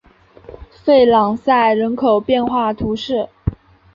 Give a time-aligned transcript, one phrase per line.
[0.71, 3.29] 弗朗赛人口变化图示